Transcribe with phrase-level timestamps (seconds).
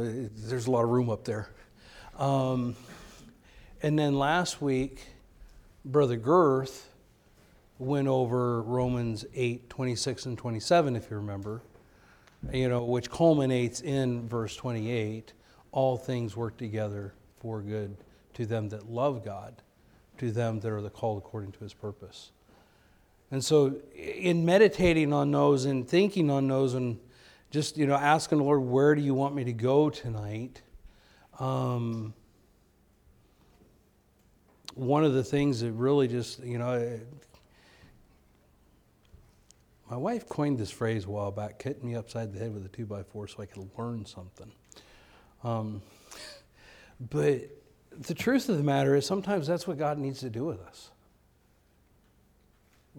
[0.00, 1.48] there's a lot of room up there.
[2.18, 2.76] Um,
[3.82, 5.06] and then last week,
[5.84, 6.90] Brother Girth
[7.78, 11.62] went over Romans 8, 26 and 27, if you remember,
[12.52, 15.32] you know, which culminates in verse 28
[15.72, 17.96] all things work together for good
[18.34, 19.54] to them that love God,
[20.18, 22.32] to them that are the called according to his purpose.
[23.30, 26.98] And so, in meditating on those and thinking on those and
[27.50, 30.62] just, you know, asking the Lord, where do you want me to go tonight?
[31.38, 32.14] Um,
[34.74, 37.00] one of the things that really just, you know,
[39.90, 42.68] my wife coined this phrase a while back, hitting me upside the head with a
[42.68, 44.52] two by four so I could learn something.
[45.42, 45.82] Um,
[47.10, 47.50] but
[47.98, 50.90] the truth of the matter is sometimes that's what God needs to do with us.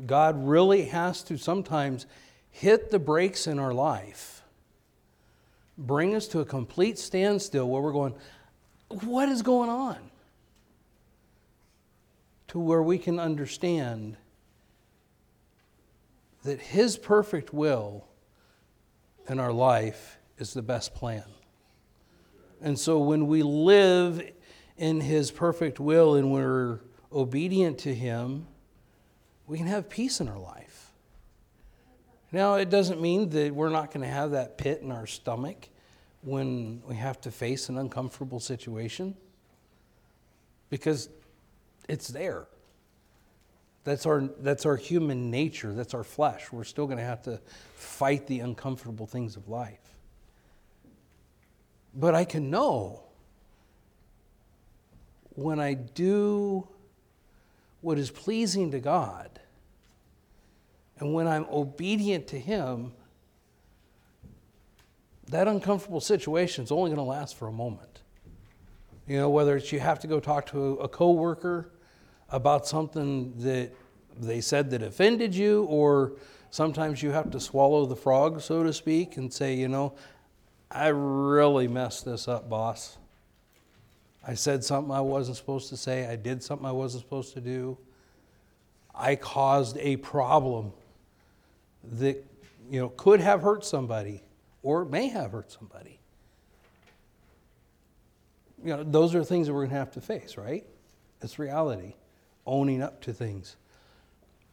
[0.05, 2.05] God really has to sometimes
[2.49, 4.41] hit the brakes in our life,
[5.77, 8.16] bring us to a complete standstill where we're going,
[8.89, 9.98] What is going on?
[12.49, 14.18] To where we can understand
[16.43, 18.05] that His perfect will
[19.27, 21.23] in our life is the best plan.
[22.62, 24.21] And so when we live
[24.77, 26.79] in His perfect will and we're
[27.12, 28.48] obedient to Him,
[29.48, 30.71] we can have peace in our life.
[32.32, 35.68] Now, it doesn't mean that we're not going to have that pit in our stomach
[36.21, 39.15] when we have to face an uncomfortable situation,
[40.70, 41.09] because
[41.90, 42.46] it's there.
[43.84, 46.52] That's our, that's our human nature, that's our flesh.
[46.52, 47.41] We're still going to have to
[47.76, 49.79] fight the uncomfortable things of life.
[51.93, 53.04] But I can know
[55.32, 56.68] when I do
[57.82, 59.40] what is pleasing to God
[61.02, 62.94] and when I'm obedient to Him,
[65.30, 68.03] that uncomfortable situation is only going to last for a moment.
[69.08, 71.72] You know, whether it's you have to go talk to a coworker
[72.30, 73.72] about something that
[74.16, 76.14] they said that offended you, or
[76.52, 79.96] sometimes you have to swallow the frog, so to speak, and say, you know,
[80.70, 82.98] I really messed this up, boss.
[84.25, 86.06] I said something I wasn't supposed to say.
[86.06, 87.75] I did something I wasn't supposed to do.
[88.94, 90.74] I caused a problem
[91.84, 92.24] that
[92.69, 94.24] you know could have hurt somebody
[94.64, 96.00] or may have hurt somebody.
[98.64, 100.66] You know, those are things that we're going to have to face, right?
[101.22, 101.96] It's reality,
[102.46, 103.56] owning up to things.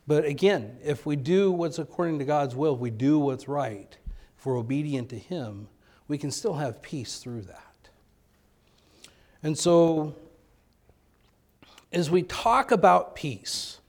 [0.06, 3.96] But again, if we do what's according to God's will, if we do what's right,
[4.38, 5.68] if we're obedient to Him,
[6.06, 7.90] we can still have peace through that.
[9.42, 10.14] And so,
[11.92, 13.80] as we talk about peace,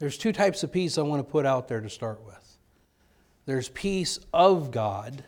[0.00, 2.45] there's two types of peace I want to put out there to start with
[3.46, 5.24] there's peace of God,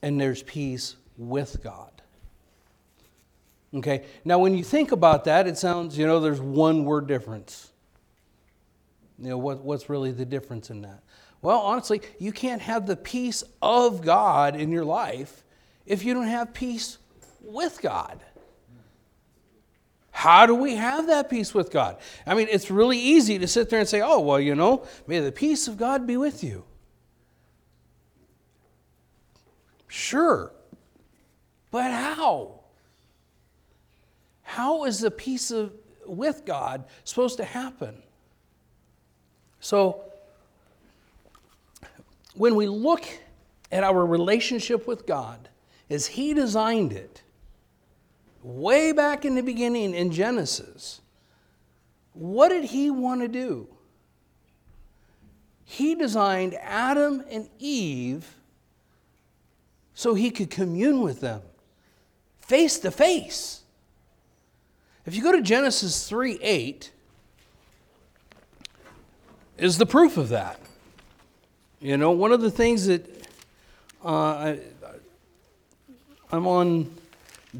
[0.00, 1.90] and there's peace with God.
[3.74, 7.72] Okay, now when you think about that, it sounds, you know, there's one word difference.
[9.18, 11.02] You know, what, what's really the difference in that?
[11.42, 15.42] Well, honestly, you can't have the peace of God in your life
[15.86, 16.98] if you don't have peace
[17.42, 18.20] with God.
[20.16, 21.96] How do we have that peace with God?
[22.24, 25.18] I mean, it's really easy to sit there and say, oh, well, you know, may
[25.18, 26.64] the peace of God be with you.
[29.88, 30.52] Sure.
[31.72, 32.60] But how?
[34.42, 35.72] How is the peace of,
[36.06, 38.00] with God supposed to happen?
[39.58, 40.00] So,
[42.36, 43.04] when we look
[43.72, 45.48] at our relationship with God
[45.90, 47.23] as He designed it,
[48.44, 51.00] way back in the beginning in Genesis,
[52.12, 53.66] what did He want to do?
[55.64, 58.36] He designed Adam and Eve
[59.94, 61.40] so He could commune with them
[62.40, 63.62] face to face.
[65.06, 66.90] If you go to Genesis 3 8,
[69.58, 70.58] is the proof of that.
[71.80, 73.06] You know, one of the things that
[74.04, 74.58] uh, I,
[76.32, 76.94] I'm on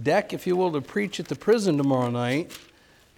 [0.03, 2.57] deck, if you will, to preach at the prison tomorrow night.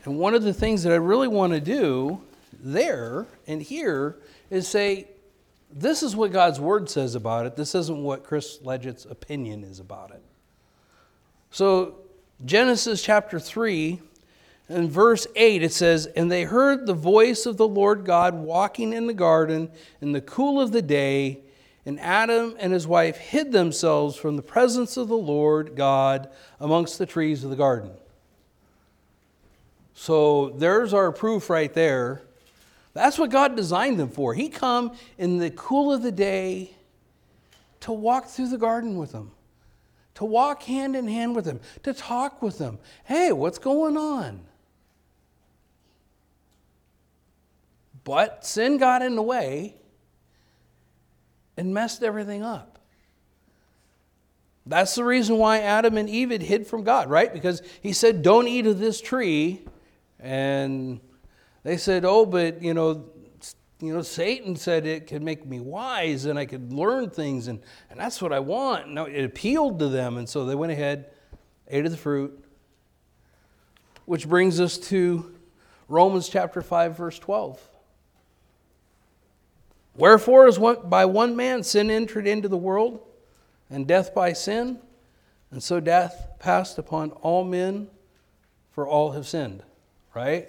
[0.04, 2.20] And one of the things that I really want to do
[2.52, 4.16] there and here
[4.50, 5.08] is say,
[5.72, 7.56] this is what God's word says about it.
[7.56, 10.22] This isn't what Chris Leggett's opinion is about it.
[11.50, 11.96] So,
[12.44, 14.00] Genesis chapter 3,
[14.68, 18.92] and verse 8, it says, And they heard the voice of the Lord God walking
[18.92, 19.70] in the garden
[20.00, 21.40] in the cool of the day,
[21.86, 26.28] and Adam and his wife hid themselves from the presence of the Lord God
[26.58, 27.92] amongst the trees of the garden.
[29.94, 32.22] So there's our proof right there.
[32.92, 34.34] That's what God designed them for.
[34.34, 36.72] He come in the cool of the day
[37.80, 39.30] to walk through the garden with them,
[40.14, 42.78] to walk hand in hand with them, to talk with them.
[43.04, 44.40] Hey, what's going on?
[48.02, 49.76] But sin got in the way
[51.56, 52.78] and messed everything up.
[54.66, 57.32] That's the reason why Adam and Eve hid from God, right?
[57.32, 59.62] Because he said, Don't eat of this tree.
[60.18, 61.00] And
[61.62, 63.04] they said, Oh, but you know,
[63.80, 67.60] you know, Satan said it could make me wise and I could learn things, and,
[67.90, 68.88] and that's what I want.
[68.90, 71.10] Now it appealed to them, and so they went ahead,
[71.68, 72.42] ate of the fruit.
[74.06, 75.34] Which brings us to
[75.88, 77.60] Romans chapter 5, verse 12.
[79.96, 83.00] Wherefore, as one, by one man sin entered into the world,
[83.70, 84.78] and death by sin,
[85.50, 87.88] and so death passed upon all men,
[88.72, 89.62] for all have sinned.
[90.14, 90.48] Right?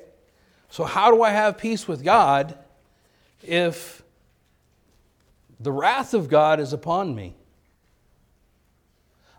[0.69, 2.57] So, how do I have peace with God
[3.41, 4.03] if
[5.59, 7.35] the wrath of God is upon me?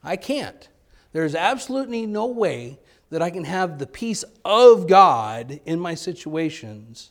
[0.03, 0.69] I can't.
[1.13, 2.79] There's absolutely no way
[3.11, 7.11] that I can have the peace of God in my situations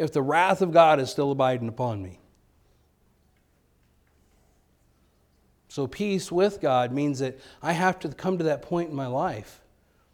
[0.00, 2.18] if the wrath of God is still abiding upon me.
[5.68, 9.06] So, peace with God means that I have to come to that point in my
[9.06, 9.60] life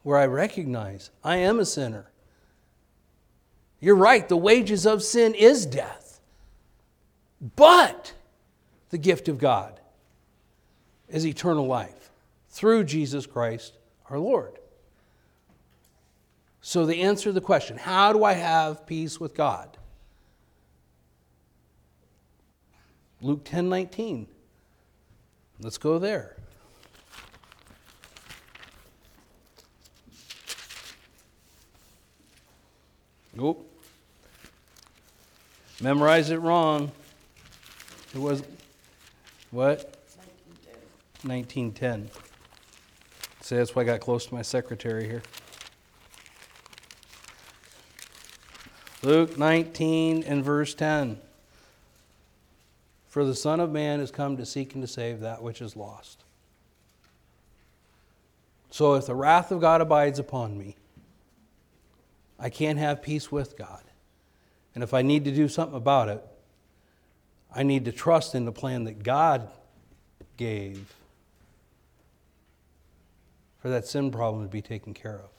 [0.03, 2.11] where I recognize I am a sinner.
[3.81, 6.21] You're right, the wages of sin is death.
[7.55, 8.13] But
[8.91, 9.81] the gift of God
[11.09, 12.11] is eternal life
[12.51, 13.79] through Jesus Christ
[14.11, 14.59] our Lord.
[16.69, 19.77] So, the answer to the question how do I have peace with God?
[23.21, 24.27] Luke 10 19.
[25.61, 26.35] Let's go there.
[33.33, 33.65] Nope.
[35.81, 36.91] Memorize it wrong.
[38.13, 38.43] It was
[39.53, 39.97] what?
[41.23, 42.11] 1910.
[42.11, 42.11] 1910.
[43.43, 45.23] See, that's why I got close to my secretary here.
[49.07, 51.21] Luke 19 and verse 10.
[53.07, 55.77] For the Son of Man has come to seek and to save that which is
[55.77, 56.25] lost.
[58.71, 60.75] So if the wrath of God abides upon me,
[62.37, 63.85] I can't have peace with God.
[64.75, 66.25] And if I need to do something about it,
[67.55, 69.49] I need to trust in the plan that God
[70.37, 70.93] gave
[73.61, 75.36] for that sin problem to be taken care of.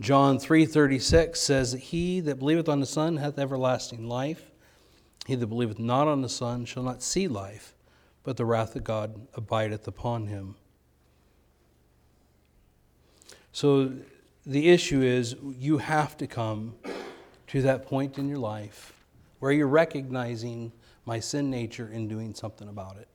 [0.00, 4.50] John 3:36 says that he that believeth on the Son hath everlasting life.
[5.26, 7.74] He that believeth not on the Son shall not see life,
[8.24, 10.56] but the wrath of God abideth upon him.
[13.52, 13.92] So
[14.44, 16.74] the issue is you have to come
[17.46, 18.92] to that point in your life
[19.38, 20.72] where you're recognizing
[21.06, 23.08] my sin nature and doing something about it.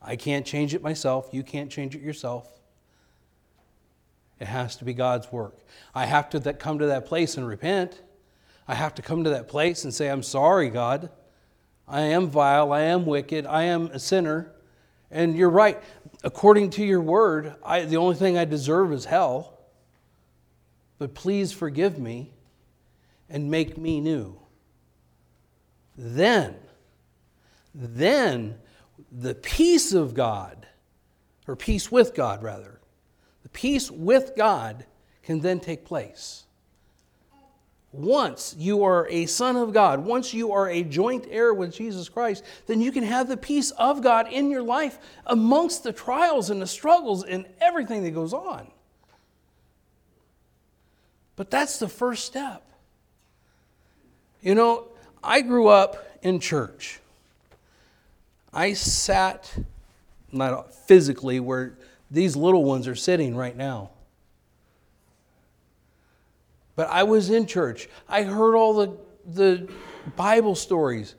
[0.00, 1.30] I can't change it myself.
[1.32, 2.48] You can't change it yourself.
[4.38, 5.58] It has to be God's work.
[5.94, 8.02] I have to come to that place and repent.
[8.68, 11.10] I have to come to that place and say, I'm sorry, God.
[11.88, 12.72] I am vile.
[12.72, 13.46] I am wicked.
[13.46, 14.52] I am a sinner.
[15.10, 15.80] And you're right.
[16.24, 19.58] According to your word, I, the only thing I deserve is hell.
[20.98, 22.32] But please forgive me
[23.30, 24.38] and make me new.
[25.96, 26.56] Then,
[27.74, 28.56] then
[29.10, 30.66] the peace of God,
[31.46, 32.75] or peace with God, rather,
[33.46, 34.84] the peace with God
[35.22, 36.46] can then take place.
[37.92, 42.08] Once you are a son of God, once you are a joint heir with Jesus
[42.08, 46.50] Christ, then you can have the peace of God in your life amongst the trials
[46.50, 48.66] and the struggles and everything that goes on.
[51.36, 52.66] But that's the first step.
[54.42, 54.88] You know,
[55.22, 56.98] I grew up in church.
[58.52, 59.56] I sat,
[60.32, 61.74] not physically, where
[62.10, 63.90] these little ones are sitting right now.
[66.76, 67.88] But I was in church.
[68.08, 69.68] I heard all the, the
[70.14, 71.14] Bible stories.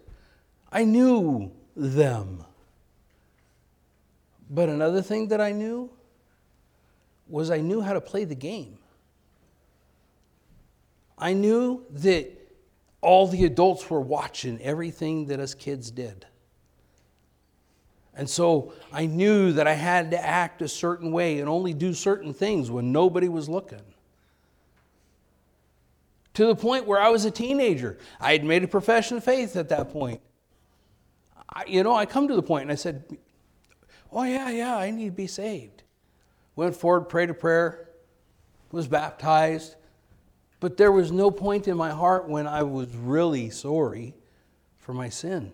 [0.72, 2.44] I knew them.
[4.50, 5.90] But another thing that I knew
[7.28, 8.78] was I knew how to play the game.
[11.18, 12.32] I knew that
[13.02, 16.26] all the adults were watching everything that us kids did.
[18.18, 21.94] And so I knew that I had to act a certain way and only do
[21.94, 23.84] certain things when nobody was looking.
[26.34, 28.00] To the point where I was a teenager.
[28.20, 30.20] I had made a profession of faith at that point.
[31.48, 33.04] I, you know, I come to the point and I said,
[34.12, 35.84] Oh, yeah, yeah, I need to be saved.
[36.56, 37.90] Went forward, prayed a prayer,
[38.72, 39.76] was baptized,
[40.60, 44.16] but there was no point in my heart when I was really sorry
[44.80, 45.52] for my sin.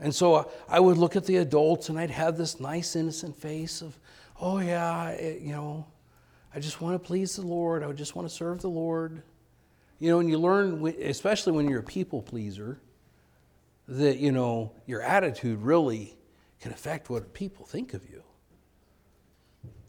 [0.00, 3.82] And so I would look at the adults and I'd have this nice, innocent face
[3.82, 3.98] of,
[4.40, 5.86] oh, yeah, it, you know,
[6.54, 7.82] I just want to please the Lord.
[7.82, 9.22] I just want to serve the Lord.
[9.98, 12.80] You know, and you learn, especially when you're a people pleaser,
[13.88, 16.16] that, you know, your attitude really
[16.60, 18.22] can affect what people think of you.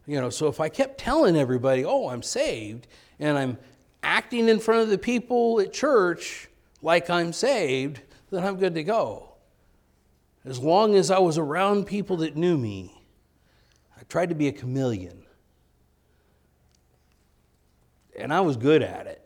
[0.07, 2.87] You know, so if I kept telling everybody, oh, I'm saved,
[3.19, 3.59] and I'm
[4.01, 6.49] acting in front of the people at church
[6.81, 8.01] like I'm saved,
[8.31, 9.28] then I'm good to go.
[10.49, 12.99] As long as I was around people that knew me,
[13.95, 15.23] I tried to be a chameleon.
[18.17, 19.21] And I was good at it.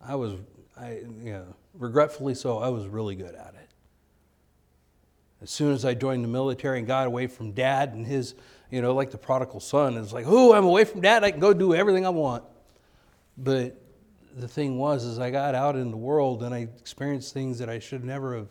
[0.00, 0.34] I was,
[0.78, 3.68] I, you know, regretfully so, I was really good at it.
[5.42, 8.36] As soon as I joined the military and got away from dad and his,
[8.70, 11.40] you know, like the prodigal son, it's like, oh, I'm away from dad, I can
[11.40, 12.44] go do everything I want.
[13.36, 13.76] But
[14.36, 17.68] the thing was, is I got out in the world and I experienced things that
[17.68, 18.48] I should never have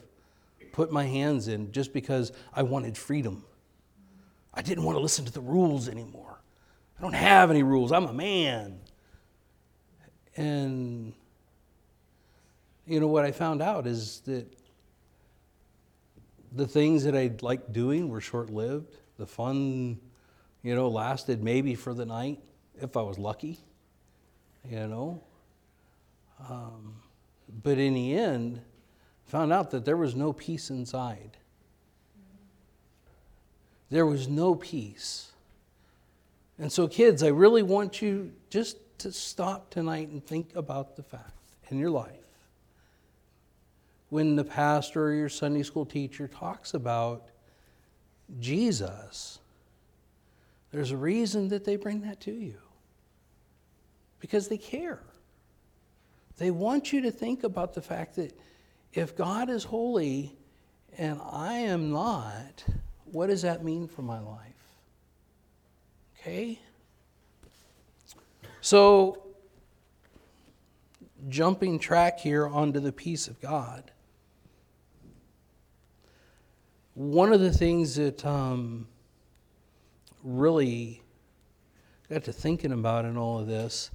[0.74, 3.46] put my hands in just because I wanted freedom.
[4.54, 6.42] I didn't want to listen to the rules anymore.
[7.00, 7.94] I don't have any rules.
[7.94, 8.82] I'm a man.
[10.36, 11.14] And
[12.86, 14.46] you know what I found out is that
[16.52, 18.98] the things that I liked doing were short lived.
[19.18, 20.00] The fun,
[20.64, 22.40] you know, lasted maybe for the night
[22.82, 23.60] if I was lucky,
[24.68, 25.22] you know.
[26.50, 26.96] Um,
[27.64, 28.62] but in the end,
[29.34, 31.38] found out that there was no peace inside.
[33.90, 35.32] There was no peace.
[36.60, 41.02] And so, kids, I really want you just to stop tonight and think about the
[41.02, 41.34] fact
[41.72, 42.12] in your life
[44.10, 47.30] when the pastor or your Sunday school teacher talks about
[48.40, 49.40] Jesus,
[50.72, 52.60] there's a reason that they bring that to you
[54.20, 55.00] because they care.
[56.38, 58.32] They want you to think about the fact that
[58.94, 60.36] if God is holy
[60.98, 62.64] and I am not,
[63.06, 64.54] what does that mean for my life?
[66.20, 66.60] Okay?
[68.62, 69.24] So,
[71.28, 73.92] jumping track here onto the peace of God.
[76.94, 78.88] One of the things that um,
[80.24, 81.02] really
[82.10, 83.90] got to thinking about in all of this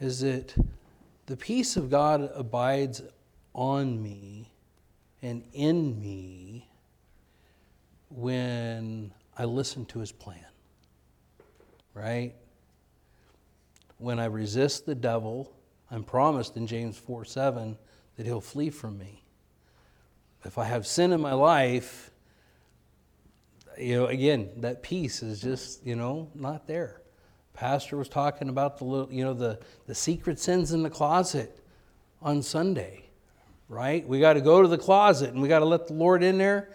[0.00, 0.54] is that
[1.26, 3.02] the peace of God abides
[3.54, 4.52] on me
[5.22, 6.68] and in me
[8.10, 10.44] when I listen to his plan.
[11.94, 12.34] Right?
[13.98, 15.52] When I resist the devil,
[15.90, 17.76] I'm promised in James 4 7
[18.16, 19.22] that he'll flee from me.
[20.44, 22.10] If I have sin in my life,
[23.78, 27.00] you know, again, that peace is just, you know, not there.
[27.54, 31.60] Pastor was talking about the little, you know, the, the secret sins in the closet
[32.20, 33.03] on Sunday,
[33.68, 34.06] right?
[34.06, 36.38] We got to go to the closet and we got to let the Lord in
[36.38, 36.68] there,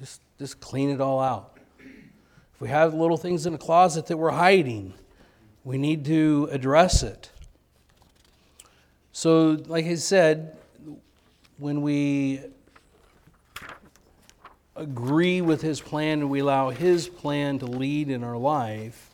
[0.00, 1.58] just, just clean it all out.
[2.54, 4.94] If we have little things in the closet that we're hiding,
[5.64, 7.30] we need to address it.
[9.12, 10.56] So, like I said,
[11.58, 12.40] when we
[14.74, 19.10] agree with His plan and we allow His plan to lead in our life,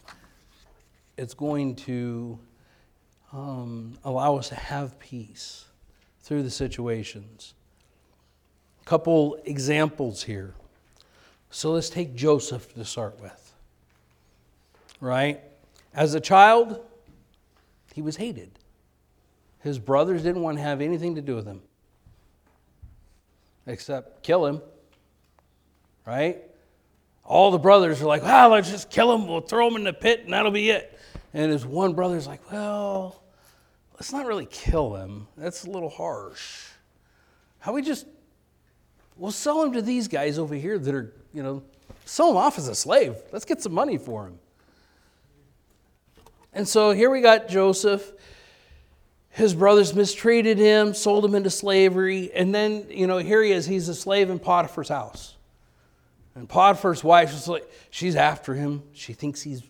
[1.16, 2.38] it's going to
[3.32, 5.67] um, allow us to have peace
[6.28, 7.54] through the situations.
[8.82, 10.54] A couple examples here.
[11.50, 13.54] So let's take Joseph to start with.
[15.00, 15.40] Right?
[15.92, 16.80] As a child,
[17.94, 18.50] he was hated.
[19.60, 21.62] His brothers didn't want to have anything to do with him
[23.66, 24.62] except kill him
[26.08, 26.42] right?
[27.22, 29.28] All the brothers are like, well, let's just kill him.
[29.28, 30.98] We'll throw him in the pit and that'll be it.
[31.34, 33.22] And his one brother's like, well,
[33.98, 35.26] let's not really kill him.
[35.36, 36.66] That's a little harsh.
[37.58, 38.06] How we just,
[39.16, 41.62] we'll sell him to these guys over here that are, you know,
[42.04, 43.16] sell him off as a slave.
[43.32, 44.38] Let's get some money for him.
[46.52, 48.12] And so here we got Joseph.
[49.30, 53.66] His brothers mistreated him, sold him into slavery, and then, you know, here he is.
[53.66, 55.36] He's a slave in Potiphar's house.
[56.34, 58.82] And Potiphar's wife is like, she's after him.
[58.92, 59.62] She thinks he's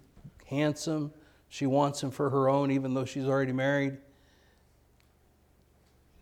[0.47, 1.13] handsome.
[1.49, 3.97] She wants him for her own, even though she's already married.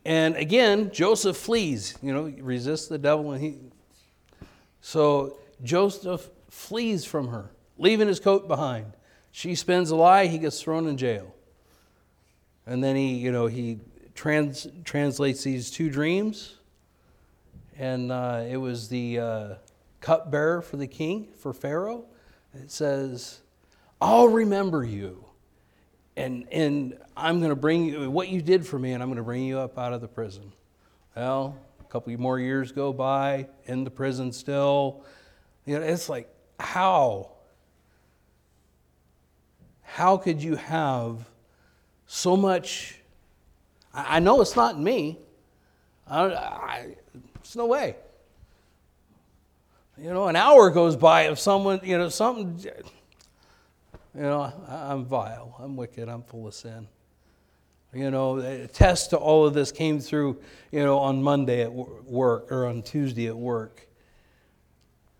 [0.06, 1.96] And again, Joseph flees.
[2.02, 3.58] You know, resists the devil, and he.
[4.80, 8.92] So Joseph flees from her, leaving his coat behind.
[9.32, 10.26] She spins a lie.
[10.26, 11.34] He gets thrown in jail.
[12.66, 13.80] And then he, you know, he
[14.14, 16.56] trans, translates these two dreams,
[17.78, 19.18] and uh, it was the.
[19.20, 19.54] Uh,
[20.06, 22.04] cupbearer for the king, for Pharaoh.
[22.54, 23.40] It says,
[24.00, 25.24] I'll remember you.
[26.16, 29.18] And, and I'm going to bring you what you did for me, and I'm going
[29.18, 30.52] to bring you up out of the prison.
[31.14, 35.04] Well, A couple more years go by, in the prison still.
[35.66, 37.32] You know, it's like, how?
[39.82, 41.28] How could you have
[42.06, 42.98] so much?
[43.92, 45.18] I know it's not me.
[46.08, 46.96] I, I,
[47.36, 47.96] it's no way.
[49.98, 52.62] You know, an hour goes by of someone, you know, something.
[54.16, 55.54] You know, I'm vile.
[55.58, 56.08] I'm wicked.
[56.08, 56.88] I'm full of sin.
[57.92, 60.40] You know, a test to all of this came through,
[60.72, 63.86] you know, on Monday at work or on Tuesday at work.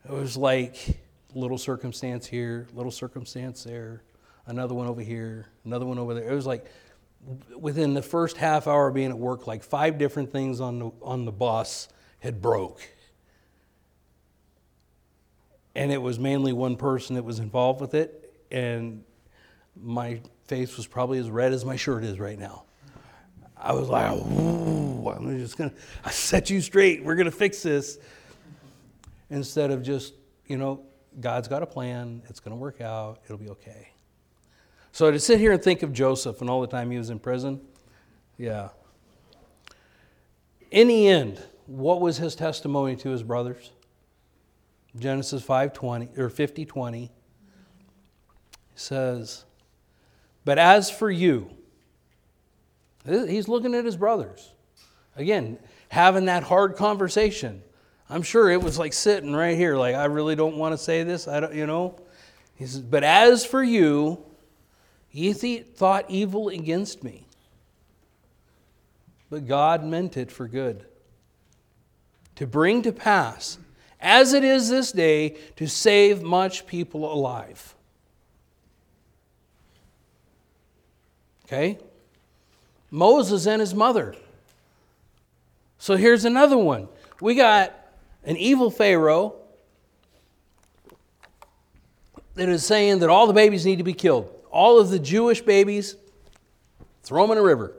[0.07, 0.99] It was like
[1.35, 4.03] little circumstance here, little circumstance there,
[4.47, 6.31] another one over here, another one over there.
[6.31, 6.65] It was like
[7.55, 10.91] within the first half hour of being at work, like five different things on the,
[11.03, 11.89] on the bus
[12.21, 12.81] had broke.
[15.75, 18.26] And it was mainly one person that was involved with it.
[18.51, 19.05] And
[19.81, 22.65] my face was probably as red as my shirt is right now.
[23.57, 27.05] I was like, Ooh, I'm just going to set you straight.
[27.05, 27.99] We're going to fix this.
[29.29, 30.15] Instead of just,
[30.47, 30.83] you know,
[31.21, 32.23] God's got a plan.
[32.29, 33.21] It's going to work out.
[33.25, 33.89] It'll be okay.
[34.93, 37.19] So to sit here and think of Joseph and all the time he was in
[37.19, 37.61] prison,
[38.39, 38.69] yeah.
[40.71, 43.73] In the end, what was his testimony to his brothers?
[44.99, 47.11] Genesis 5:20 or 50:20
[48.79, 49.45] says,
[50.45, 51.51] "But as for you,
[53.05, 54.53] he's looking at his brothers.
[55.17, 57.63] Again, having that hard conversation.
[58.09, 61.03] I'm sure it was like sitting right here like I really don't want to say
[61.03, 61.27] this.
[61.27, 61.99] I don't, you know.
[62.55, 64.25] He says, "But as for you,
[65.17, 67.27] Ye thought evil against me,
[69.31, 70.85] but God meant it for good,
[72.35, 73.57] to bring to pass,
[73.99, 77.75] as it is this day, to save much people alive.
[81.47, 81.79] Okay?
[82.91, 84.15] Moses and his mother.
[85.79, 86.89] So here's another one.
[87.21, 87.75] We got
[88.25, 89.37] an evil Pharaoh
[92.35, 95.43] that is saying that all the babies need to be killed all of the Jewish
[95.43, 95.97] babies,
[97.03, 97.75] throw them in a river,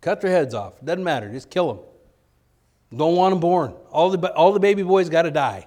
[0.00, 0.74] cut their heads off.
[0.84, 1.84] Doesn't matter, just kill them.
[2.96, 3.74] Don't want them born.
[3.90, 5.66] All the, all the baby boys got to die.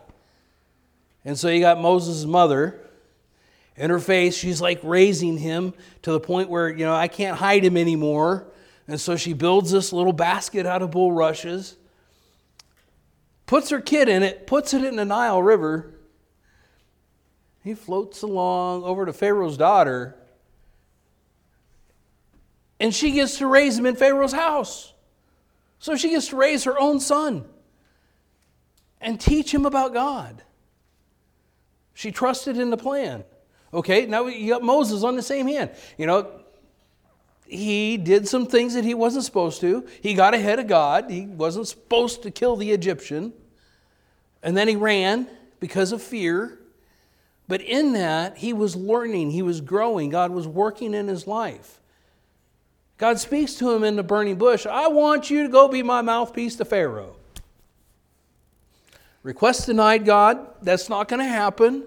[1.25, 2.79] And so you got Moses' mother.
[3.79, 7.37] In her face, she's like raising him to the point where, you know, I can't
[7.37, 8.45] hide him anymore.
[8.89, 11.77] And so she builds this little basket out of bulrushes,
[13.45, 15.93] puts her kid in it, puts it in the Nile River.
[17.63, 20.17] He floats along over to Pharaoh's daughter,
[22.81, 24.91] and she gets to raise him in Pharaoh's house.
[25.79, 27.45] So she gets to raise her own son
[28.99, 30.43] and teach him about God.
[31.93, 33.23] She trusted in the plan.
[33.73, 35.71] Okay, now you got Moses on the same hand.
[35.97, 36.31] You know,
[37.45, 39.85] he did some things that he wasn't supposed to.
[40.01, 41.09] He got ahead of God.
[41.09, 43.33] He wasn't supposed to kill the Egyptian.
[44.43, 45.27] And then he ran
[45.59, 46.59] because of fear.
[47.47, 50.11] But in that, he was learning, he was growing.
[50.11, 51.79] God was working in his life.
[52.99, 56.01] God speaks to him in the burning bush I want you to go be my
[56.01, 57.15] mouthpiece to Pharaoh.
[59.23, 60.47] Request denied, God.
[60.61, 61.85] That's not going to happen.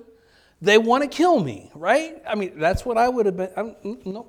[0.62, 2.22] They want to kill me, right?
[2.24, 3.50] I mean, that's what I would have been.
[3.56, 4.28] I'm, mm, no.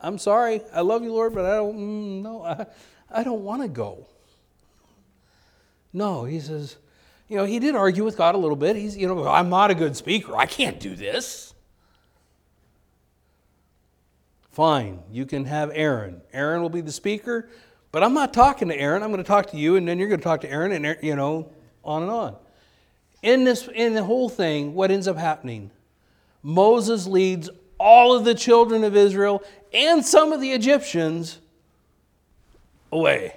[0.00, 0.62] I'm sorry.
[0.72, 2.66] I love you, Lord, but I don't, mm, no, I,
[3.10, 4.06] I don't want to go.
[5.92, 6.76] No, he says,
[7.28, 8.74] you know, he did argue with God a little bit.
[8.74, 10.34] He's, you know, I'm not a good speaker.
[10.34, 11.52] I can't do this.
[14.50, 16.22] Fine, you can have Aaron.
[16.32, 17.50] Aaron will be the speaker,
[17.92, 19.02] but I'm not talking to Aaron.
[19.02, 20.96] I'm going to talk to you, and then you're going to talk to Aaron, and
[21.02, 21.52] you know,
[21.84, 22.36] on and on.
[23.22, 25.70] In this, in the whole thing, what ends up happening?
[26.42, 31.38] Moses leads all of the children of Israel and some of the Egyptians
[32.92, 33.34] away.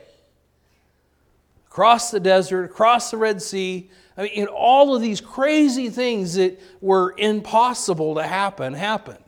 [1.67, 3.89] Across the desert, across the Red Sea.
[4.17, 9.23] I mean, all of these crazy things that were impossible to happen happened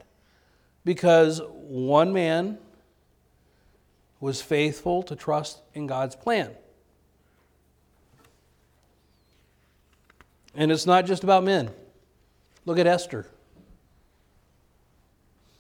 [0.84, 2.58] because one man
[4.20, 6.52] was faithful to trust in God's plan.
[10.56, 11.72] And it's not just about men.
[12.66, 13.28] Look at Esther.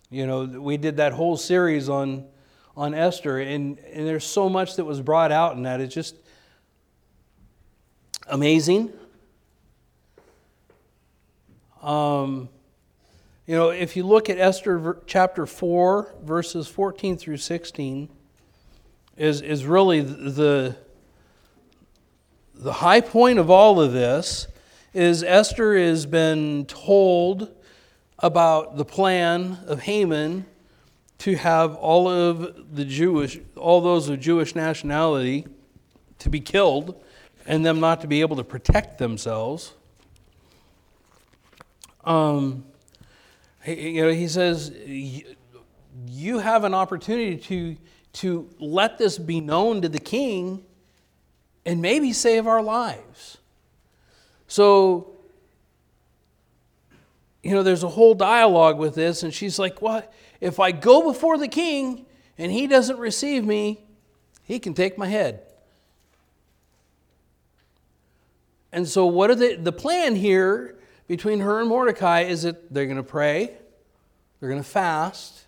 [0.09, 2.25] You know, we did that whole series on,
[2.77, 5.81] on Esther, and, and there's so much that was brought out in that.
[5.81, 6.15] It's just
[8.27, 8.93] amazing.
[11.81, 12.47] Um,
[13.47, 18.07] you know, if you look at Esther chapter 4, verses 14 through 16,
[19.17, 20.75] is, is really the,
[22.53, 24.47] the high point of all of this
[24.93, 27.49] is Esther has been told
[28.19, 30.45] about the plan of Haman
[31.19, 35.47] to have all of the Jewish, all those of Jewish nationality
[36.19, 37.01] to be killed
[37.45, 39.73] and them not to be able to protect themselves.
[42.05, 42.65] Um,
[43.65, 47.77] you know, he says, you have an opportunity to,
[48.13, 50.63] to let this be known to the king
[51.65, 53.37] and maybe save our lives.
[54.47, 55.11] So,
[57.41, 60.13] you know, there's a whole dialogue with this, and she's like, What?
[60.41, 62.05] If I go before the king
[62.37, 63.83] and he doesn't receive me,
[64.43, 65.41] he can take my head.
[68.71, 70.75] And so, what are the, the plan here
[71.07, 73.51] between her and Mordecai is that they're going to pray,
[74.39, 75.45] they're going to fast,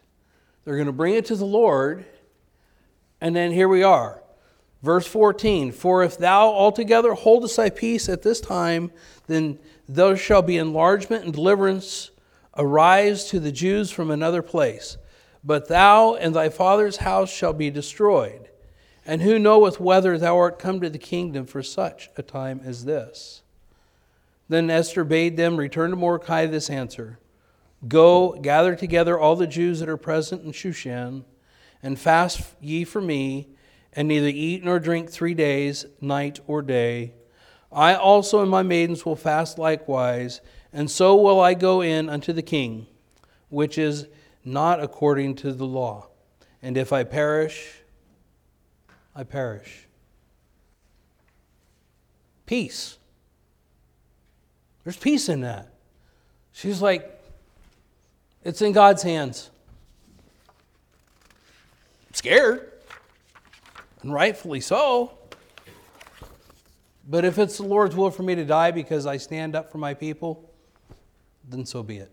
[0.63, 2.05] they're going to bring it to the Lord,
[3.19, 4.21] and then here we are.
[4.85, 8.91] Verse 14 For if thou altogether holdest thy peace at this time,
[9.25, 9.57] then
[9.89, 12.11] there shall be enlargement and deliverance
[12.55, 14.97] arise to the Jews from another place.
[15.43, 18.49] But thou and thy father's house shall be destroyed.
[19.07, 22.85] And who knoweth whether thou art come to the kingdom for such a time as
[22.85, 23.41] this?
[24.49, 27.17] Then Esther bade them return to Mordecai this answer
[27.87, 31.23] Go, gather together all the Jews that are present in Shushan,
[31.81, 33.47] and fast ye for me,
[33.95, 37.13] and neither eat nor drink three days, night or day.
[37.71, 40.41] I also and my maidens will fast likewise,
[40.73, 42.87] and so will I go in unto the king,
[43.49, 44.07] which is
[44.43, 46.07] not according to the law.
[46.61, 47.81] And if I perish,
[49.15, 49.87] I perish.
[52.45, 52.97] Peace.
[54.83, 55.73] There's peace in that.
[56.51, 57.11] She's like,
[58.43, 59.49] it's in God's hands.
[62.07, 62.71] I'm scared,
[64.05, 65.17] and rightfully so.
[67.09, 69.79] But if it's the Lord's will for me to die because I stand up for
[69.79, 70.47] my people,
[71.49, 72.11] then so be it.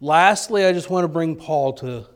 [0.00, 2.06] Lastly, I just want to bring Paul to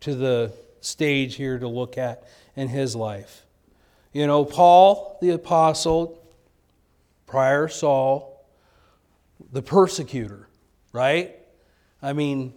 [0.00, 3.46] to the stage here to look at in his life.
[4.12, 6.22] You know, Paul the apostle,
[7.24, 8.44] prior Saul,
[9.50, 10.46] the persecutor,
[10.92, 11.34] right?
[12.02, 12.52] I mean,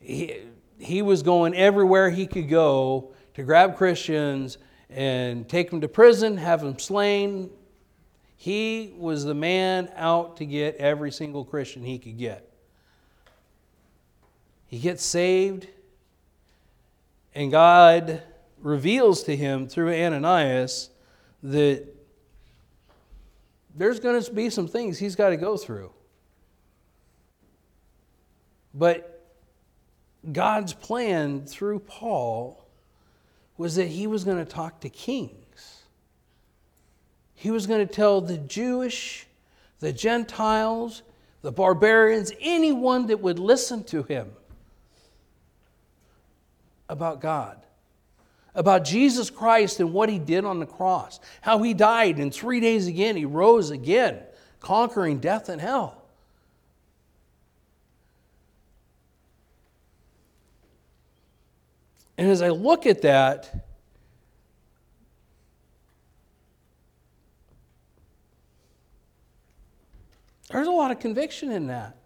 [0.00, 0.36] he,
[0.78, 4.58] he was going everywhere he could go to grab Christians
[4.90, 7.50] and take them to prison, have them slain.
[8.36, 12.50] He was the man out to get every single Christian he could get.
[14.66, 15.68] He gets saved,
[17.34, 18.22] and God
[18.60, 20.90] reveals to him through Ananias
[21.42, 21.86] that
[23.74, 25.92] there's going to be some things he's got to go through.
[28.74, 29.15] But
[30.32, 32.64] God's plan through Paul
[33.56, 35.82] was that he was going to talk to kings.
[37.34, 39.26] He was going to tell the Jewish,
[39.80, 41.02] the Gentiles,
[41.42, 44.32] the barbarians, anyone that would listen to him
[46.88, 47.58] about God,
[48.54, 52.60] about Jesus Christ and what he did on the cross, how he died, and three
[52.60, 54.18] days again he rose again,
[54.60, 56.05] conquering death and hell.
[62.18, 63.66] And as I look at that,
[70.50, 71.96] there's a lot of conviction in that.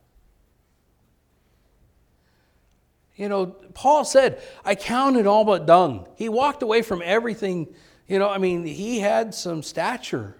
[3.17, 6.09] You know, Paul said, I counted all but dung.
[6.17, 7.69] He walked away from everything.
[8.09, 10.37] You know, I mean, he had some stature,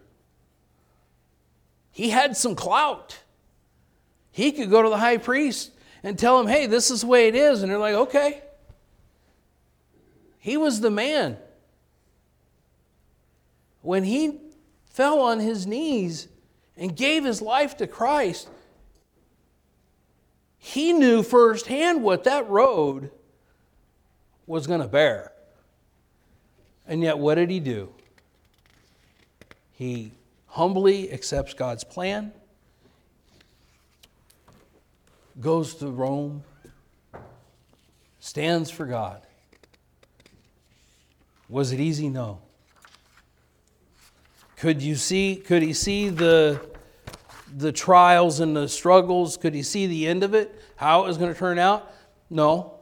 [1.93, 3.19] he had some clout.
[4.33, 5.73] He could go to the high priest
[6.05, 7.63] and tell him, hey, this is the way it is.
[7.63, 8.43] And they're like, okay.
[10.41, 11.37] He was the man.
[13.83, 14.41] When he
[14.87, 16.29] fell on his knees
[16.77, 18.49] and gave his life to Christ,
[20.59, 23.11] he knew firsthand what that road
[24.47, 25.33] was going to bear.
[26.87, 27.93] And yet, what did he do?
[29.73, 30.13] He
[30.47, 32.33] humbly accepts God's plan,
[35.41, 36.43] goes to Rome,
[38.19, 39.23] stands for God.
[41.51, 42.09] Was it easy?
[42.09, 42.39] No.
[44.57, 46.61] Could you see could he see the
[47.57, 49.37] the trials and the struggles?
[49.37, 50.55] Could he see the end of it?
[50.77, 51.93] How it was going to turn out?
[52.31, 52.79] No.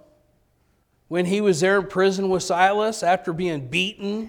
[1.08, 4.28] When he was there in prison with Silas after being beaten,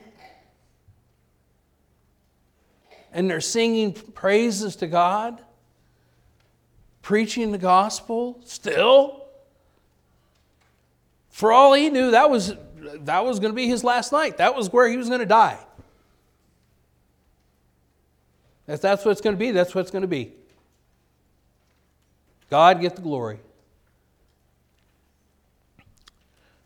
[3.12, 5.44] and they're singing praises to God,
[7.02, 9.26] preaching the gospel, still.
[11.30, 12.54] For all he knew, that was,
[13.02, 14.38] that was going to be his last night.
[14.38, 15.58] That was where he was going to die.
[18.68, 20.34] If that's what it's going to be, that's what it's going to be.
[22.50, 23.40] God get the glory.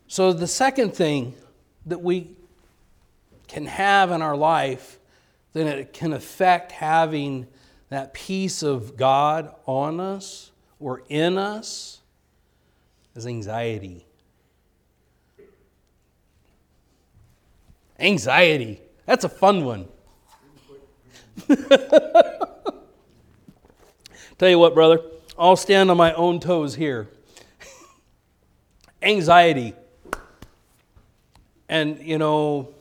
[0.06, 1.34] So, the second thing
[1.86, 2.30] that we
[3.48, 4.98] can have in our life,
[5.54, 7.46] then it can affect having
[7.88, 12.00] that peace of God on us or in us,
[13.14, 14.04] is anxiety.
[17.98, 18.80] Anxiety.
[19.06, 19.88] That's a fun one.
[24.38, 25.00] Tell you what, brother,
[25.38, 27.08] I'll stand on my own toes here.
[29.02, 29.74] Anxiety.
[31.68, 32.74] And, you know,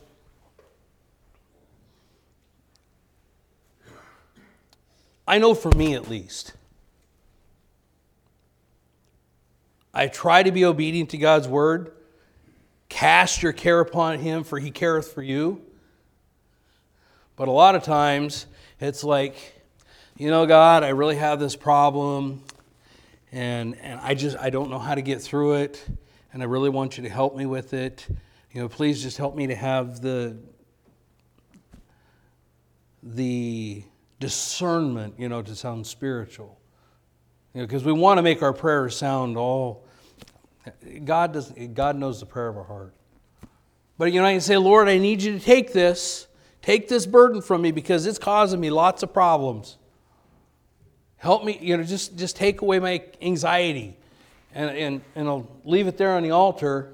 [5.27, 6.53] I know for me at least,
[9.93, 11.91] I try to be obedient to God's word.
[12.93, 15.63] Cast your care upon him, for he careth for you.
[17.35, 18.45] But a lot of times,
[18.79, 19.63] it's like,
[20.15, 22.43] you know, God, I really have this problem,
[23.31, 25.83] and, and I just I don't know how to get through it,
[26.33, 28.05] and I really want you to help me with it.
[28.51, 30.37] You know, please just help me to have the
[33.01, 33.83] the
[34.19, 36.59] discernment, you know, to sound spiritual.
[37.55, 39.82] You know, because we want to make our prayers sound all.
[41.03, 41.51] God does.
[41.73, 42.93] God knows the prayer of our heart.
[43.97, 46.27] But you know, I can say, Lord, I need you to take this,
[46.61, 49.77] take this burden from me because it's causing me lots of problems.
[51.17, 53.97] Help me, you know, just just take away my anxiety,
[54.53, 56.93] and and and I'll leave it there on the altar,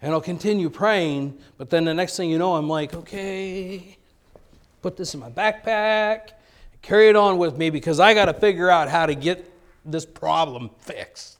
[0.00, 1.38] and I'll continue praying.
[1.58, 3.96] But then the next thing you know, I'm like, okay,
[4.82, 6.34] put this in my backpack
[6.84, 9.50] carry it on with me because I got to figure out how to get
[9.84, 11.33] this problem fixed.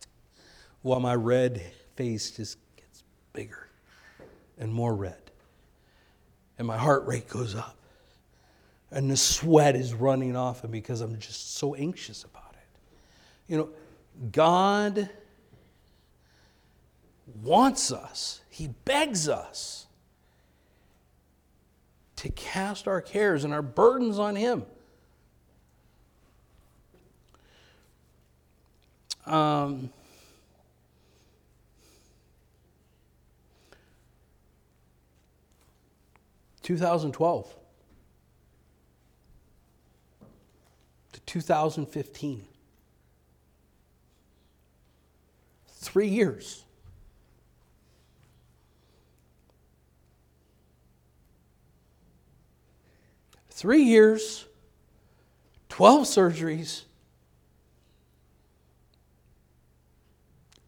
[0.85, 1.63] While my red
[1.97, 3.71] face just gets bigger
[4.59, 5.31] and more red.
[6.59, 7.75] And my heart rate goes up.
[8.91, 13.51] And the sweat is running off of me because I'm just so anxious about it.
[13.51, 13.69] You know,
[14.31, 15.09] God
[17.43, 19.87] wants us, He begs us
[22.17, 24.67] to cast our cares and our burdens on Him.
[29.25, 29.89] Um,
[36.65, 37.55] Two thousand twelve
[41.13, 42.47] to two thousand fifteen.
[45.69, 46.65] Three years.
[53.51, 54.47] Three years,
[55.69, 56.83] 12 surgeries,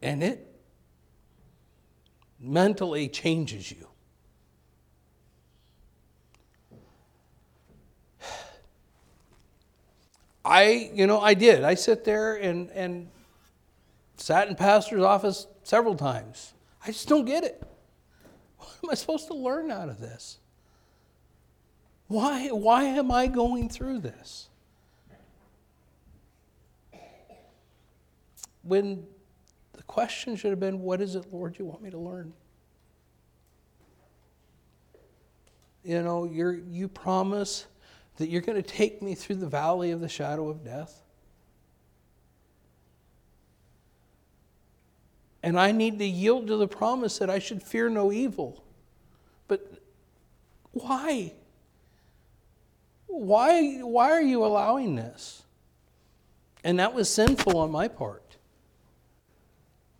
[0.01, 0.47] and it
[2.39, 3.86] mentally changes you.
[10.47, 11.63] I, you know, I did.
[11.65, 13.09] I sit there and, and
[14.15, 16.53] sat in pastor's office several times.
[16.83, 17.61] I just don't get it.
[18.57, 20.39] What am I supposed to learn out of this?
[22.07, 24.49] Why, why am I going through this?
[28.63, 29.05] When
[29.73, 32.33] the question should have been, What is it, Lord, you want me to learn?
[35.83, 37.65] You know, you you promise
[38.17, 41.01] that you're going to take me through the valley of the shadow of death.
[45.43, 48.63] And I need to yield to the promise that I should fear no evil.
[49.47, 49.81] But
[50.71, 51.33] why?
[53.05, 55.43] Why, why are you allowing this?
[56.63, 58.35] And that was sinful on my part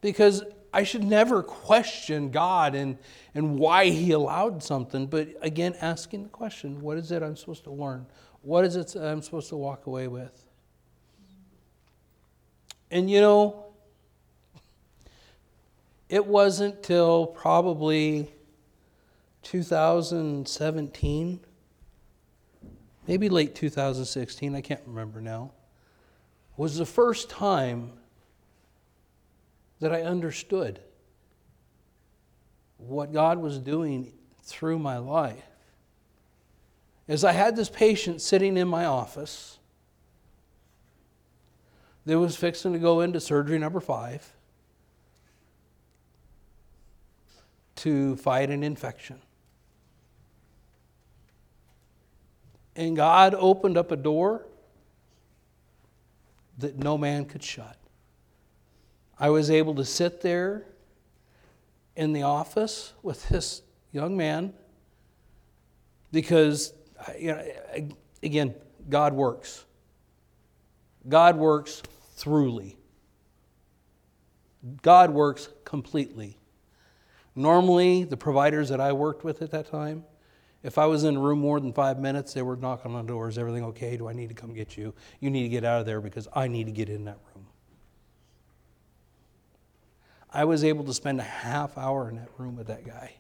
[0.02, 0.44] because
[0.78, 3.00] I should never question God and,
[3.34, 7.64] and why He allowed something, but again, asking the question what is it I'm supposed
[7.64, 8.06] to learn?
[8.44, 10.46] What is it I'm supposed to walk away with?
[12.92, 13.66] And you know,
[16.10, 18.32] it wasn't till probably
[19.42, 21.40] 2017,
[23.08, 25.54] maybe late 2016, I can't remember now,
[26.56, 27.94] was the first time
[29.80, 30.80] that I understood
[32.78, 34.14] what God was doing
[34.44, 35.44] through my life.
[37.08, 39.60] As I had this patient sitting in my office
[42.06, 44.34] that was fixing to go into surgery number five
[47.76, 49.22] to fight an infection.
[52.76, 54.46] And God opened up a door
[56.60, 57.78] that no man could shut.
[59.20, 60.66] I was able to sit there
[61.96, 64.54] in the office with this young man
[66.12, 66.74] because,
[67.18, 67.44] you know,
[68.22, 68.54] again,
[68.90, 69.66] God works.
[71.08, 71.82] God works
[72.18, 72.76] throughly.
[74.82, 76.38] God works completely.
[77.36, 80.04] Normally, the providers that I worked with at that time,
[80.64, 83.38] if I was in a room more than five minutes, they were knocking on doors.
[83.38, 83.96] Everything okay?
[83.96, 84.94] Do I need to come get you?
[85.20, 87.47] You need to get out of there because I need to get in that room.
[90.32, 93.14] I was able to spend a half hour in that room with that guy,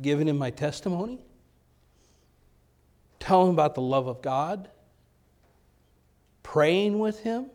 [0.00, 1.18] giving him my testimony,
[3.18, 4.68] telling him about the love of God,
[6.42, 7.46] praying with him.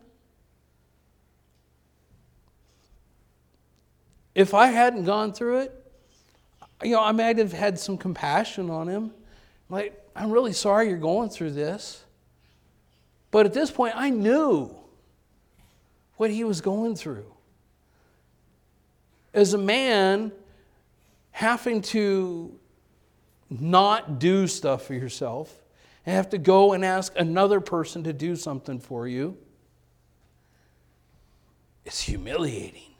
[4.36, 5.92] If I hadn't gone through it,
[6.84, 9.12] you know, I might have had some compassion on him.
[9.70, 12.04] Like, I'm really sorry you're going through this.
[13.32, 14.76] But at this point, I knew
[16.18, 17.26] what he was going through.
[19.34, 20.32] As a man,
[21.32, 22.58] having to
[23.50, 25.63] not do stuff for yourself
[26.06, 29.38] and have to go and ask another person to do something for you,
[31.86, 32.93] it's humiliating.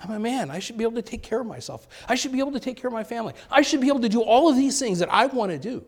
[0.00, 0.50] I'm a man.
[0.50, 1.88] I should be able to take care of myself.
[2.06, 3.32] I should be able to take care of my family.
[3.50, 5.84] I should be able to do all of these things that I want to do.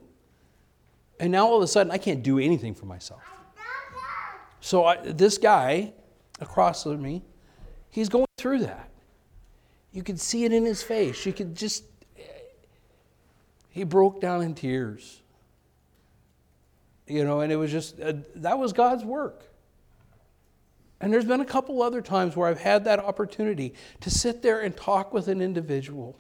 [1.21, 3.21] And now all of a sudden, I can't do anything for myself.
[4.61, 5.93] So I, this guy
[6.41, 7.23] across from me,
[7.91, 8.91] he's going through that.
[9.93, 11.25] You could see it in his face.
[11.25, 11.85] You could just,
[13.71, 15.23] he broke down in tears.
[17.07, 19.45] You know, and it was just, uh, that was God's work.
[21.01, 24.61] And there's been a couple other times where I've had that opportunity to sit there
[24.61, 26.19] and talk with an individual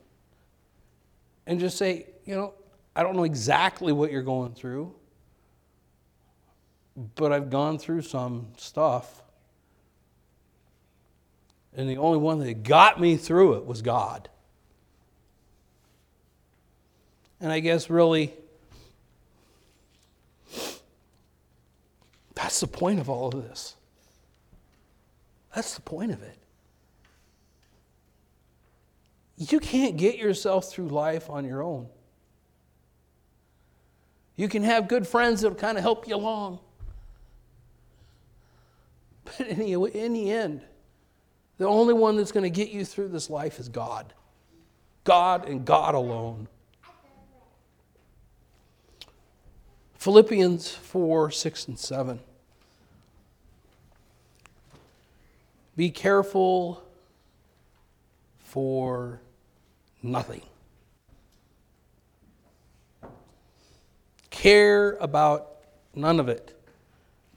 [1.47, 2.55] and just say, you know,
[2.95, 4.95] I don't know exactly what you're going through,
[7.15, 9.23] but I've gone through some stuff.
[11.77, 14.31] And the only one that got me through it was God.
[17.39, 18.33] And I guess really,
[22.35, 23.77] that's the point of all of this.
[25.55, 26.39] That's the point of it.
[29.37, 31.89] You can't get yourself through life on your own.
[34.37, 36.59] You can have good friends that'll kind of help you along.
[39.25, 40.63] But in the, in the end,
[41.59, 44.13] the only one that's going to get you through this life is God.
[45.05, 46.49] God and God alone.
[49.95, 52.21] Philippians 4 6 and 7.
[55.77, 56.83] Be careful
[58.39, 59.21] for
[60.03, 60.43] nothing.
[64.31, 65.57] Care about
[65.95, 66.56] none of it.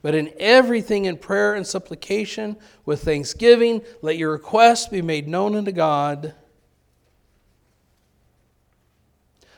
[0.02, 5.54] But in everything in prayer and supplication with thanksgiving, let your requests be made known
[5.54, 6.34] unto God.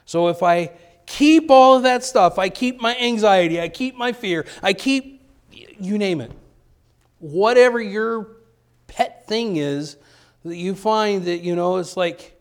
[0.05, 0.72] So if I
[1.07, 5.22] keep all of that stuff, I keep my anxiety, I keep my fear, I keep,
[5.50, 6.33] you name it,
[7.18, 8.28] whatever your
[8.88, 9.96] pet thing is
[10.44, 12.37] that you find that, you know, it's like,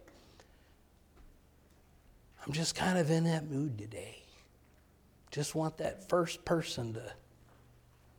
[2.46, 4.24] I'm just kind of in that mood today.
[5.30, 7.14] Just want that first person to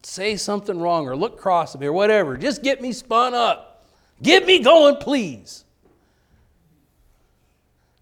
[0.03, 2.37] say something wrong or look cross at me or whatever.
[2.37, 3.85] Just get me spun up.
[4.23, 5.65] Get me going, please.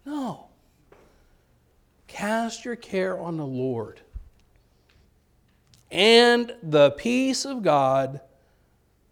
[0.05, 0.47] No.
[2.07, 4.01] Cast your care on the Lord.
[5.89, 8.21] And the peace of God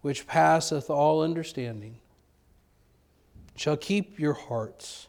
[0.00, 1.98] which passeth all understanding,
[3.56, 5.08] shall keep your hearts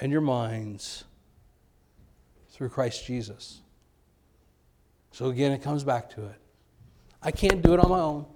[0.00, 1.04] and your minds
[2.50, 3.60] through Christ Jesus.
[5.12, 6.40] So again, it comes back to it.
[7.22, 8.26] I can't do it on my own.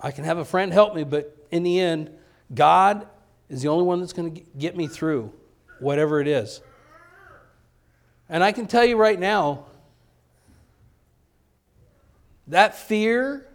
[0.00, 2.10] I can have a friend help me, but in the end,
[2.54, 3.06] God
[3.48, 5.32] is the only one that's going to get me through
[5.80, 6.60] whatever it is.
[8.28, 9.66] And I can tell you right now,
[12.48, 13.46] that fear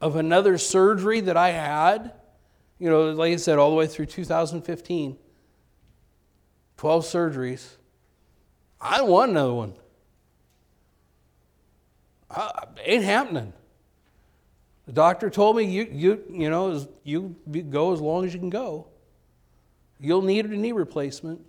[0.00, 2.12] of another surgery that I had,
[2.78, 5.16] you know, like I said, all the way through 2015,
[6.76, 7.68] 12 surgeries,
[8.80, 9.74] I want another one.
[12.30, 13.52] I, ain't happening.
[14.86, 17.36] The doctor told me, you, you, you know, you
[17.70, 18.86] go as long as you can go.
[19.98, 21.40] You'll need a knee replacement.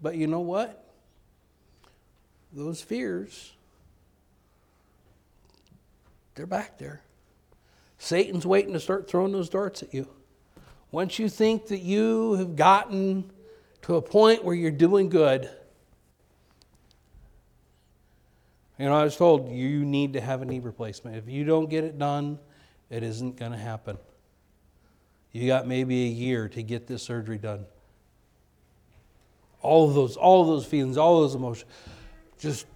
[0.00, 0.86] But you know what?
[2.56, 3.52] those fears,
[6.34, 7.02] they're back there.
[7.98, 10.08] Satan's waiting to start throwing those darts at you.
[10.90, 13.30] Once you think that you have gotten
[13.82, 15.50] to a point where you're doing good,
[18.78, 21.16] you know, I was told you need to have a knee replacement.
[21.16, 22.38] If you don't get it done,
[22.90, 23.98] it isn't going to happen.
[25.32, 27.66] You got maybe a year to get this surgery done.
[29.62, 31.70] All of those, all of those feelings, all those emotions
[32.38, 32.66] just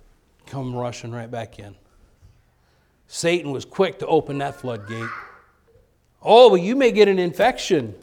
[0.47, 1.75] come rushing right back in.
[3.07, 5.09] Satan was quick to open that floodgate.
[6.23, 7.95] Oh, well, you may get an infection.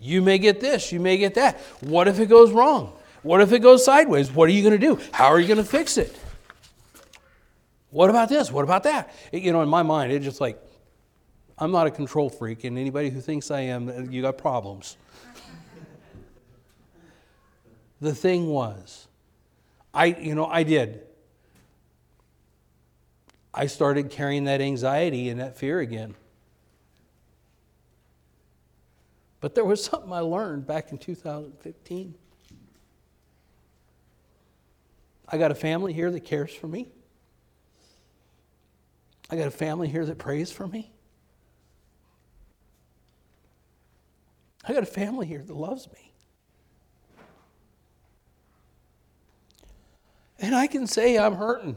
[0.00, 1.58] You may get this, you may get that.
[1.80, 2.92] What if it goes wrong?
[3.22, 4.30] What if it goes sideways?
[4.30, 5.00] What are you going to do?
[5.12, 6.14] How are you going to fix it?
[7.94, 8.50] What about this?
[8.50, 9.14] What about that?
[9.30, 10.60] It, you know, in my mind, it's just like,
[11.56, 14.96] I'm not a control freak, and anybody who thinks I am, uh, you got problems.
[18.00, 19.06] the thing was,
[19.94, 21.02] I, you know, I did.
[23.54, 26.16] I started carrying that anxiety and that fear again.
[29.40, 32.14] But there was something I learned back in 2015.
[35.28, 36.88] I got a family here that cares for me.
[39.30, 40.92] I got a family here that prays for me.
[44.66, 46.12] I got a family here that loves me.
[50.38, 51.76] And I can say I'm hurting.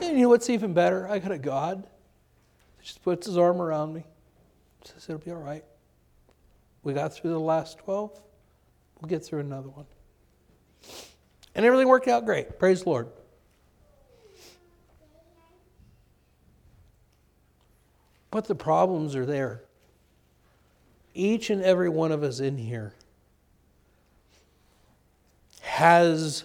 [0.00, 1.08] And you know what's even better?
[1.08, 4.04] I got a God that just puts his arm around me.
[4.84, 5.64] Says it'll be all right.
[6.82, 8.20] We got through the last 12.
[9.00, 9.86] We'll get through another one.
[11.54, 12.58] And everything worked out great.
[12.58, 13.08] Praise the Lord.
[18.32, 19.62] But the problems are there.
[21.14, 22.94] Each and every one of us in here
[25.60, 26.44] has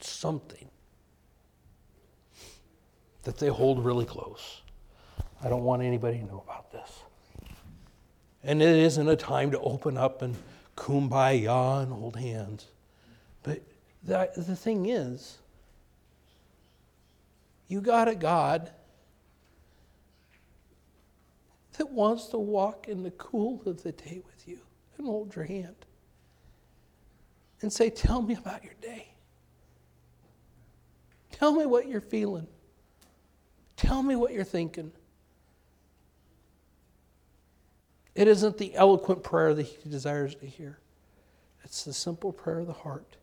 [0.00, 0.68] something
[3.22, 4.62] that they hold really close.
[5.42, 6.90] I don't want anybody to know about this.
[8.42, 10.34] And it isn't a time to open up and
[10.76, 12.66] kumbaya and hold hands.
[13.44, 13.62] But
[14.02, 15.38] the, the thing is,
[17.68, 18.72] you got a God
[21.78, 24.58] that wants to walk in the cool of the day with you
[24.96, 25.74] and hold your hand
[27.62, 29.08] and say, Tell me about your day.
[31.32, 32.46] Tell me what you're feeling.
[33.76, 34.92] Tell me what you're thinking.
[38.14, 40.78] It isn't the eloquent prayer that he desires to hear,
[41.64, 43.16] it's the simple prayer of the heart.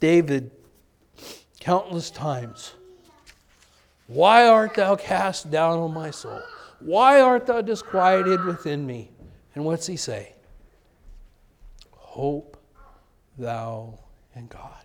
[0.00, 0.50] David,
[1.60, 2.72] countless times,
[4.10, 6.42] why art thou cast down on my soul?
[6.80, 9.12] Why art thou disquieted within me?
[9.54, 10.34] And what's he say?
[11.92, 12.56] Hope
[13.38, 14.00] thou
[14.34, 14.84] in God.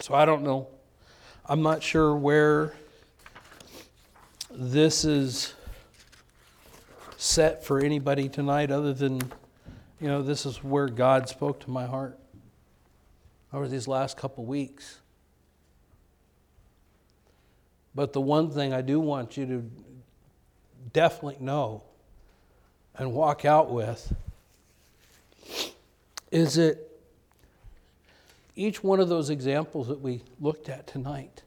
[0.00, 0.68] So I don't know.
[1.44, 2.72] I'm not sure where
[4.50, 5.52] this is
[7.18, 9.20] set for anybody tonight other than,
[10.00, 12.18] you know, this is where God spoke to my heart
[13.52, 15.01] over these last couple weeks.
[17.94, 19.70] But the one thing I do want you to
[20.92, 21.82] definitely know
[22.96, 24.12] and walk out with
[26.30, 26.78] is that
[28.56, 31.42] each one of those examples that we looked at tonight,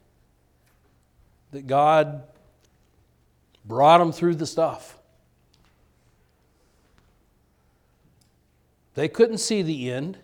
[1.52, 2.22] that God
[3.64, 4.96] brought them through the stuff.
[8.94, 10.18] They couldn't see the end.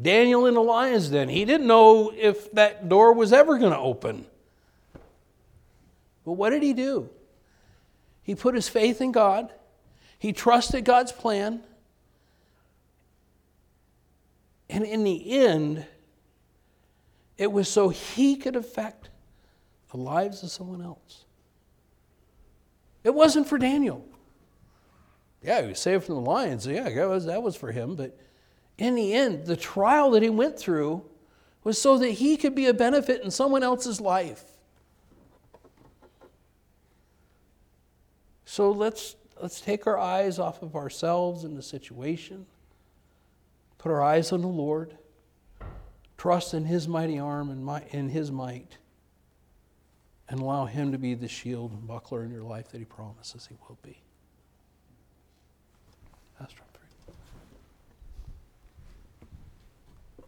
[0.00, 3.78] Daniel in the lion's den, he didn't know if that door was ever going to
[3.78, 4.26] open.
[6.24, 7.08] But what did he do?
[8.22, 9.52] He put his faith in God,
[10.18, 11.60] he trusted God's plan,
[14.68, 15.84] and in the end,
[17.36, 19.08] it was so he could affect
[19.90, 21.24] the lives of someone else.
[23.02, 24.04] It wasn't for Daniel.
[25.42, 26.66] Yeah, he was saved from the lions.
[26.66, 27.96] Yeah, that was, that was for him.
[27.96, 28.16] But
[28.80, 31.04] in the end, the trial that he went through
[31.62, 34.42] was so that he could be a benefit in someone else's life.
[38.46, 42.46] So let's, let's take our eyes off of ourselves and the situation,
[43.76, 44.96] put our eyes on the Lord,
[46.16, 48.78] trust in His mighty arm and my, in His might,
[50.28, 53.46] and allow Him to be the shield and buckler in your life that He promises
[53.46, 54.00] He will be.